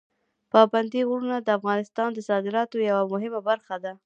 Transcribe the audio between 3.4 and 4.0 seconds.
برخه ده.